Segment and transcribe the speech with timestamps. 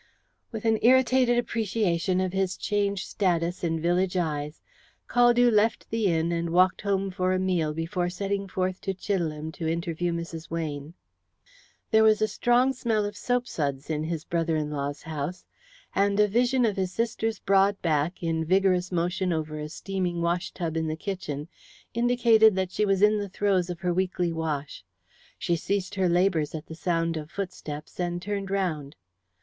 [0.51, 4.59] With an irritated appreciation of his changed status in village eyes,
[5.07, 9.51] Caldew left the inn and walked home for a meal before setting forth to Chidelham
[9.53, 10.49] to interview Mrs.
[10.49, 10.95] Weyne.
[11.91, 15.45] There was a strong smell of soap suds in his brother in law's house,
[15.93, 20.51] and a vision of his sister's broad back, in vigorous motion over a steaming wash
[20.51, 21.47] tub in the kitchen,
[21.93, 24.83] indicated that she was in the throes of her weekly wash.
[25.37, 28.95] She ceased her labours at the sound of footsteps, and turned round.